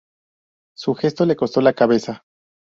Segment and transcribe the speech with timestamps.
[0.75, 2.23] Su gesto le costó la cabeza.